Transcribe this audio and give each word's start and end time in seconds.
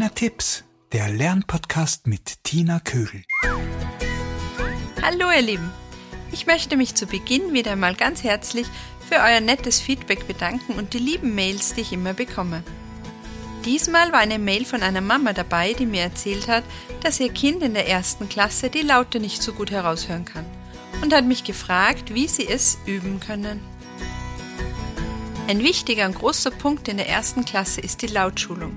Tipps, 0.00 0.64
der 0.92 1.10
Lernpodcast 1.10 2.06
mit 2.06 2.42
Tina 2.44 2.80
Kögel. 2.80 3.24
Hallo 5.02 5.30
ihr 5.30 5.42
Lieben, 5.42 5.70
ich 6.32 6.46
möchte 6.46 6.78
mich 6.78 6.94
zu 6.94 7.06
Beginn 7.06 7.52
wieder 7.52 7.76
mal 7.76 7.94
ganz 7.94 8.24
herzlich 8.24 8.66
für 9.06 9.16
euer 9.16 9.40
nettes 9.40 9.80
Feedback 9.80 10.26
bedanken 10.26 10.78
und 10.78 10.94
die 10.94 10.98
lieben 10.98 11.34
Mails, 11.34 11.74
die 11.74 11.82
ich 11.82 11.92
immer 11.92 12.14
bekomme. 12.14 12.62
Diesmal 13.66 14.12
war 14.12 14.20
eine 14.20 14.38
Mail 14.38 14.64
von 14.64 14.82
einer 14.82 15.02
Mama 15.02 15.34
dabei, 15.34 15.74
die 15.74 15.84
mir 15.84 16.00
erzählt 16.00 16.48
hat, 16.48 16.64
dass 17.02 17.20
ihr 17.20 17.30
Kind 17.30 17.62
in 17.62 17.74
der 17.74 17.86
ersten 17.86 18.30
Klasse 18.30 18.70
die 18.70 18.80
Laute 18.80 19.20
nicht 19.20 19.42
so 19.42 19.52
gut 19.52 19.70
heraushören 19.70 20.24
kann 20.24 20.46
und 21.02 21.14
hat 21.14 21.26
mich 21.26 21.44
gefragt, 21.44 22.14
wie 22.14 22.28
sie 22.28 22.48
es 22.48 22.78
üben 22.86 23.20
können. 23.20 23.60
Ein 25.48 25.58
wichtiger 25.58 26.06
und 26.06 26.14
großer 26.14 26.50
Punkt 26.50 26.88
in 26.88 26.96
der 26.96 27.10
ersten 27.10 27.44
Klasse 27.44 27.82
ist 27.82 28.00
die 28.00 28.06
Lautschulung. 28.06 28.74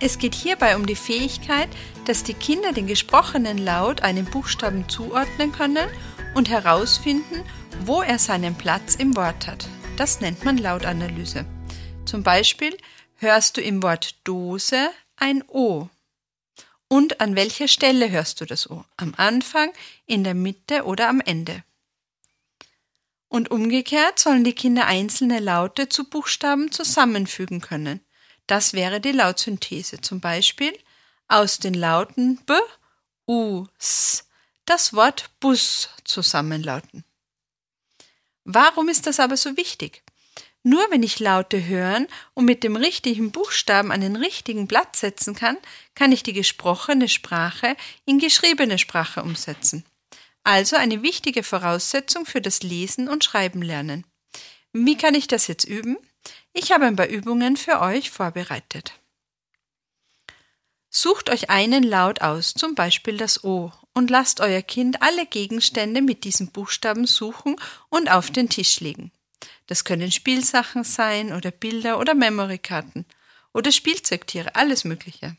Es 0.00 0.18
geht 0.18 0.34
hierbei 0.34 0.76
um 0.76 0.86
die 0.86 0.94
Fähigkeit, 0.94 1.68
dass 2.04 2.22
die 2.22 2.34
Kinder 2.34 2.72
den 2.72 2.86
gesprochenen 2.86 3.58
Laut 3.58 4.02
einem 4.02 4.26
Buchstaben 4.26 4.88
zuordnen 4.88 5.50
können 5.50 5.88
und 6.34 6.48
herausfinden, 6.48 7.42
wo 7.84 8.02
er 8.02 8.20
seinen 8.20 8.54
Platz 8.54 8.94
im 8.94 9.16
Wort 9.16 9.48
hat. 9.48 9.68
Das 9.96 10.20
nennt 10.20 10.44
man 10.44 10.56
Lautanalyse. 10.56 11.46
Zum 12.04 12.22
Beispiel 12.22 12.76
hörst 13.16 13.56
du 13.56 13.60
im 13.60 13.82
Wort 13.82 14.14
Dose 14.22 14.90
ein 15.16 15.42
O. 15.48 15.88
Und 16.86 17.20
an 17.20 17.34
welcher 17.34 17.66
Stelle 17.66 18.08
hörst 18.08 18.40
du 18.40 18.44
das 18.44 18.70
O? 18.70 18.84
Am 18.96 19.14
Anfang, 19.16 19.72
in 20.06 20.22
der 20.22 20.34
Mitte 20.34 20.84
oder 20.84 21.08
am 21.08 21.20
Ende? 21.20 21.64
Und 23.26 23.50
umgekehrt 23.50 24.20
sollen 24.20 24.44
die 24.44 24.54
Kinder 24.54 24.86
einzelne 24.86 25.40
Laute 25.40 25.88
zu 25.88 26.08
Buchstaben 26.08 26.70
zusammenfügen 26.70 27.60
können. 27.60 28.00
Das 28.48 28.72
wäre 28.72 29.00
die 29.00 29.12
Lautsynthese. 29.12 30.00
Zum 30.00 30.18
Beispiel 30.20 30.76
aus 31.28 31.58
den 31.60 31.74
Lauten 31.74 32.38
B, 32.44 32.54
U, 33.28 33.66
S 33.78 34.24
das 34.64 34.92
Wort 34.92 35.30
Bus 35.38 35.88
zusammenlauten. 36.04 37.04
Warum 38.44 38.88
ist 38.88 39.06
das 39.06 39.20
aber 39.20 39.36
so 39.36 39.56
wichtig? 39.56 40.02
Nur 40.62 40.84
wenn 40.90 41.02
ich 41.02 41.20
Laute 41.20 41.66
hören 41.66 42.08
und 42.34 42.46
mit 42.46 42.64
dem 42.64 42.76
richtigen 42.76 43.30
Buchstaben 43.30 43.92
an 43.92 44.00
den 44.00 44.16
richtigen 44.16 44.66
Platz 44.66 45.00
setzen 45.00 45.34
kann, 45.34 45.56
kann 45.94 46.12
ich 46.12 46.22
die 46.22 46.32
gesprochene 46.32 47.08
Sprache 47.08 47.76
in 48.04 48.18
geschriebene 48.18 48.78
Sprache 48.78 49.22
umsetzen. 49.22 49.84
Also 50.42 50.76
eine 50.76 51.02
wichtige 51.02 51.42
Voraussetzung 51.42 52.26
für 52.26 52.40
das 52.40 52.62
Lesen 52.62 53.08
und 53.08 53.24
Schreiben 53.24 53.62
lernen. 53.62 54.04
Wie 54.72 54.96
kann 54.96 55.14
ich 55.14 55.28
das 55.28 55.46
jetzt 55.46 55.64
üben? 55.64 55.98
Ich 56.52 56.72
habe 56.72 56.86
ein 56.86 56.96
paar 56.96 57.08
Übungen 57.08 57.56
für 57.56 57.80
euch 57.80 58.10
vorbereitet. 58.10 58.92
Sucht 60.90 61.28
euch 61.30 61.50
einen 61.50 61.82
Laut 61.82 62.22
aus, 62.22 62.54
zum 62.54 62.74
Beispiel 62.74 63.18
das 63.18 63.44
O, 63.44 63.72
und 63.92 64.10
lasst 64.10 64.40
euer 64.40 64.62
Kind 64.62 65.02
alle 65.02 65.26
Gegenstände 65.26 66.00
mit 66.00 66.24
diesem 66.24 66.48
Buchstaben 66.48 67.06
suchen 67.06 67.56
und 67.90 68.10
auf 68.10 68.30
den 68.30 68.48
Tisch 68.48 68.80
legen. 68.80 69.12
Das 69.66 69.84
können 69.84 70.10
Spielsachen 70.10 70.84
sein 70.84 71.32
oder 71.32 71.50
Bilder 71.50 71.98
oder 71.98 72.14
Memorykarten 72.14 73.04
oder 73.52 73.70
Spielzeugtiere, 73.70 74.54
alles 74.54 74.84
Mögliche. 74.84 75.36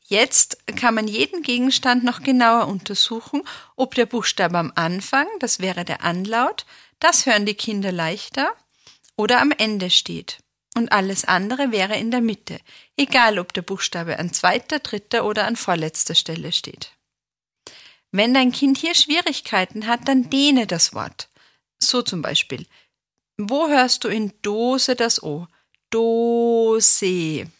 Jetzt 0.00 0.58
kann 0.76 0.94
man 0.94 1.06
jeden 1.06 1.42
Gegenstand 1.42 2.04
noch 2.04 2.22
genauer 2.22 2.66
untersuchen, 2.66 3.42
ob 3.76 3.94
der 3.94 4.06
Buchstabe 4.06 4.58
am 4.58 4.72
Anfang, 4.74 5.26
das 5.38 5.60
wäre 5.60 5.84
der 5.84 6.02
Anlaut, 6.02 6.66
das 6.98 7.24
hören 7.24 7.46
die 7.46 7.54
Kinder 7.54 7.92
leichter, 7.92 8.52
oder 9.16 9.40
am 9.40 9.52
Ende 9.52 9.90
steht. 9.90 10.38
Und 10.74 10.90
alles 10.90 11.24
andere 11.24 11.70
wäre 11.70 11.96
in 11.96 12.10
der 12.10 12.22
Mitte, 12.22 12.58
egal 12.96 13.38
ob 13.38 13.52
der 13.52 13.62
Buchstabe 13.62 14.18
an 14.18 14.32
zweiter, 14.32 14.78
dritter 14.78 15.26
oder 15.26 15.46
an 15.46 15.56
vorletzter 15.56 16.14
Stelle 16.14 16.50
steht. 16.52 16.92
Wenn 18.10 18.32
dein 18.34 18.52
Kind 18.52 18.78
hier 18.78 18.94
Schwierigkeiten 18.94 19.86
hat, 19.86 20.08
dann 20.08 20.30
dehne 20.30 20.66
das 20.66 20.94
Wort. 20.94 21.28
So 21.78 22.02
zum 22.02 22.22
Beispiel. 22.22 22.66
Wo 23.36 23.68
hörst 23.68 24.04
du 24.04 24.08
in 24.08 24.32
Dose 24.42 24.94
das 24.94 25.22
O? 25.22 25.46
Dose. 25.90 27.50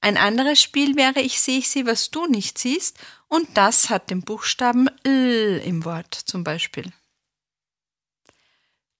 Ein 0.00 0.16
anderes 0.16 0.62
Spiel 0.62 0.96
wäre 0.96 1.20
Ich 1.20 1.40
sehe 1.40 1.58
ich 1.58 1.68
sehe, 1.68 1.86
was 1.86 2.10
du 2.10 2.26
nicht 2.26 2.58
siehst, 2.58 2.98
und 3.28 3.48
das 3.56 3.90
hat 3.90 4.10
den 4.10 4.22
Buchstaben 4.22 4.88
L 5.02 5.60
im 5.64 5.84
Wort 5.84 6.14
zum 6.14 6.44
Beispiel. 6.44 6.92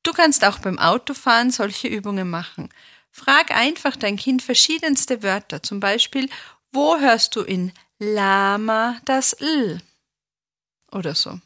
Du 0.06 0.12
kannst 0.12 0.44
auch 0.44 0.61
beim 0.61 0.78
Autofahren 0.78 1.50
solche 1.50 1.89
Übungen 1.89 2.31
machen. 2.31 2.69
Frag 3.11 3.50
einfach 3.50 3.97
dein 3.97 4.17
Kind 4.17 4.41
verschiedenste 4.41 5.25
Wörter, 5.25 5.65
zum 5.65 5.81
Beispiel, 5.81 6.31
wo 6.71 6.97
hörst 6.97 7.34
du 7.34 7.41
in 7.41 7.72
Lama 7.99 9.00
das 9.05 9.33
L? 9.33 9.83
Oder 10.93 11.16
so. 11.16 11.41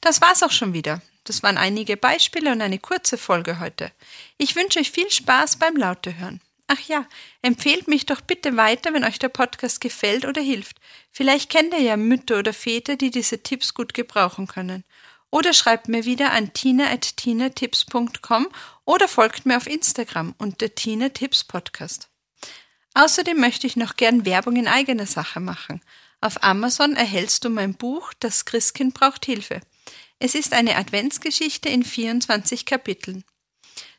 Das 0.00 0.22
war's 0.22 0.42
auch 0.42 0.50
schon 0.50 0.72
wieder. 0.72 1.02
Das 1.24 1.42
waren 1.42 1.58
einige 1.58 1.98
Beispiele 1.98 2.52
und 2.52 2.62
eine 2.62 2.78
kurze 2.78 3.18
Folge 3.18 3.60
heute. 3.60 3.92
Ich 4.38 4.56
wünsche 4.56 4.78
euch 4.78 4.90
viel 4.90 5.10
Spaß 5.10 5.56
beim 5.56 5.76
Laute 5.76 6.16
hören. 6.16 6.40
Ach 6.68 6.80
ja, 6.88 7.04
empfehlt 7.42 7.86
mich 7.86 8.06
doch 8.06 8.22
bitte 8.22 8.56
weiter, 8.56 8.94
wenn 8.94 9.04
euch 9.04 9.18
der 9.18 9.28
Podcast 9.28 9.82
gefällt 9.82 10.24
oder 10.24 10.40
hilft. 10.40 10.78
Vielleicht 11.12 11.50
kennt 11.50 11.74
ihr 11.74 11.82
ja 11.82 11.98
Mütter 11.98 12.38
oder 12.38 12.54
Väter, 12.54 12.96
die 12.96 13.10
diese 13.10 13.42
Tipps 13.42 13.74
gut 13.74 13.92
gebrauchen 13.92 14.46
können. 14.46 14.84
Oder 15.30 15.52
schreibt 15.52 15.88
mir 15.88 16.04
wieder 16.04 16.32
an 16.32 16.52
tina.tinatips.com 16.52 18.48
oder 18.84 19.08
folgt 19.08 19.46
mir 19.46 19.56
auf 19.56 19.66
Instagram 19.66 20.34
unter 20.38 20.74
Tina 20.74 21.08
Tipps 21.08 21.44
Podcast. 21.44 22.08
Außerdem 22.94 23.38
möchte 23.38 23.66
ich 23.66 23.76
noch 23.76 23.96
gern 23.96 24.24
Werbung 24.24 24.56
in 24.56 24.68
eigener 24.68 25.06
Sache 25.06 25.40
machen. 25.40 25.82
Auf 26.20 26.42
Amazon 26.42 26.96
erhältst 26.96 27.44
du 27.44 27.50
mein 27.50 27.74
Buch 27.74 28.14
Das 28.20 28.46
Christkind 28.46 28.94
braucht 28.94 29.26
Hilfe. 29.26 29.60
Es 30.18 30.34
ist 30.34 30.54
eine 30.54 30.76
Adventsgeschichte 30.76 31.68
in 31.68 31.84
24 31.84 32.64
Kapiteln. 32.64 33.24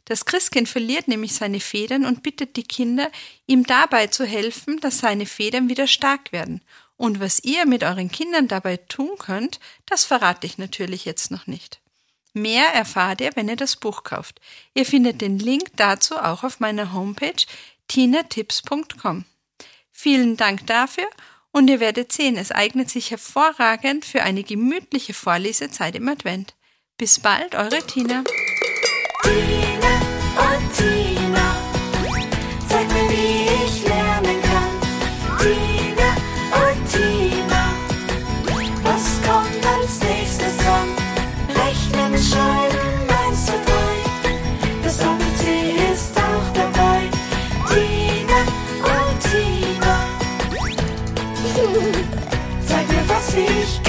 Das 0.06 0.26
Christkind 0.26 0.70
verliert 0.70 1.08
nämlich 1.08 1.34
seine 1.36 1.60
Federn 1.60 2.06
und 2.06 2.24
bittet 2.24 2.56
die 2.56 2.64
Kinder, 2.64 3.12
ihm 3.46 3.66
dabei 3.66 4.08
zu 4.08 4.26
helfen, 4.26 4.80
dass 4.80 5.00
seine 5.00 5.26
Federn 5.26 5.70
wieder 5.70 5.86
stark 5.86 6.32
werden. 6.32 6.64
Und 6.98 7.20
was 7.20 7.44
ihr 7.44 7.66
mit 7.66 7.84
euren 7.84 8.12
Kindern 8.12 8.48
dabei 8.48 8.78
tun 8.78 9.12
könnt, 9.20 9.60
das 9.86 10.04
verrate 10.04 10.48
ich 10.48 10.58
natürlich 10.58 11.06
jetzt 11.06 11.32
noch 11.32 11.48
nicht. 11.48 11.80
Mehr 12.34 12.68
erfahrt 12.74 13.22
ihr, 13.22 13.32
wenn 13.36 13.50
ihr 13.50 13.56
das 13.56 13.76
Buch 13.76 14.04
kauft. 14.04 14.42
Ihr 14.74 14.86
findet 14.86 15.22
den 15.22 15.40
Link 15.40 15.72
dazu 15.76 16.18
auch 16.18 16.44
auf 16.44 16.60
meiner 16.60 16.94
Homepage 16.94 17.46
tinatips.com. 17.88 19.26
Vielen 19.92 20.38
Dank 20.38 20.68
dafür 20.68 21.08
und 21.52 21.68
ihr 21.70 21.80
werdet 21.80 22.12
sehen, 22.12 22.38
es 22.38 22.52
eignet 22.52 22.90
sich 22.90 23.10
hervorragend 23.10 24.06
für 24.06 24.22
eine 24.22 24.44
gemütliche 24.44 25.14
Vorlesezeit 25.14 25.96
im 25.96 26.08
Advent. 26.08 26.54
Bis 26.98 27.20
bald, 27.20 27.56
eure 27.56 27.82
Tina. 27.86 28.24
Bescheid. 42.18 42.72
Eins, 43.28 43.46
zwei, 43.46 43.58
drei. 43.64 43.96
Das 44.84 45.00
ABC 45.02 45.76
ist 45.94 46.18
auch 46.18 46.52
dabei. 46.52 47.02
Tina, 47.70 48.42
oh 48.84 49.12
Tina. 49.22 49.96
Zeig 52.68 52.88
mir, 52.90 53.08
was 53.08 53.36
ich 53.36 53.84
kann. 53.84 53.87